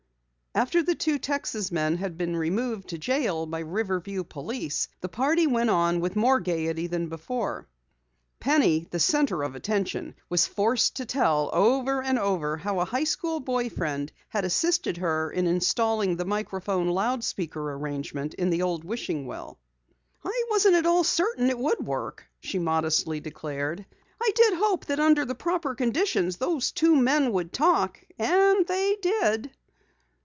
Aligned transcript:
After 0.53 0.83
the 0.83 0.95
two 0.95 1.17
Texas 1.17 1.71
men 1.71 1.95
had 1.95 2.17
been 2.17 2.35
removed 2.35 2.89
to 2.89 2.97
jail 2.97 3.45
by 3.45 3.59
Riverview 3.59 4.25
police, 4.25 4.89
the 4.99 5.07
party 5.07 5.47
went 5.47 5.69
on 5.69 6.01
with 6.01 6.17
more 6.17 6.41
gaiety 6.41 6.87
than 6.87 7.07
before. 7.07 7.69
Penny, 8.41 8.85
the 8.91 8.99
center 8.99 9.43
of 9.43 9.55
attention, 9.55 10.13
was 10.27 10.47
forced 10.47 10.97
to 10.97 11.05
tell 11.05 11.49
over 11.53 12.03
and 12.03 12.19
over 12.19 12.57
how 12.57 12.81
a 12.81 12.85
high 12.85 13.05
school 13.05 13.39
boy 13.39 13.69
friend 13.69 14.11
had 14.27 14.43
assisted 14.43 14.97
her 14.97 15.31
in 15.31 15.47
installing 15.47 16.17
the 16.17 16.25
microphone 16.25 16.89
loudspeaker 16.89 17.71
arrangement 17.71 18.33
in 18.33 18.49
the 18.49 18.61
old 18.61 18.83
wishing 18.83 19.25
well. 19.25 19.57
"I 20.21 20.43
wasn't 20.51 20.75
at 20.75 20.85
all 20.85 21.05
certain 21.05 21.49
it 21.49 21.59
would 21.59 21.79
work," 21.79 22.25
she 22.41 22.59
modestly 22.59 23.21
declared. 23.21 23.85
"I 24.21 24.31
did 24.35 24.55
hope 24.55 24.87
that 24.87 24.99
under 24.99 25.23
the 25.23 25.33
proper 25.33 25.75
conditions, 25.75 26.35
those 26.35 26.73
two 26.73 26.93
men 26.97 27.31
would 27.31 27.53
talk, 27.53 28.03
and 28.19 28.67
they 28.67 28.97
did!" 29.01 29.51